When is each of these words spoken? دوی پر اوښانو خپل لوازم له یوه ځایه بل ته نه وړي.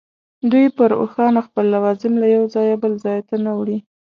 دوی 0.51 0.65
پر 0.77 0.89
اوښانو 1.01 1.41
خپل 1.47 1.65
لوازم 1.75 2.13
له 2.21 2.27
یوه 2.35 2.47
ځایه 2.55 2.75
بل 2.83 2.93
ته 3.29 3.35
نه 3.45 3.51
وړي. 3.59 3.77